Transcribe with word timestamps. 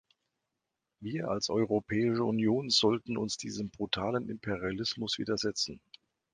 Wir 0.99 1.27
als 1.29 1.49
Europäische 1.51 2.23
Union 2.23 2.71
sollten 2.71 3.17
uns 3.17 3.37
diesem 3.37 3.69
brutalen 3.69 4.29
Imperialismus 4.29 5.19
widersetzen. 5.19 5.79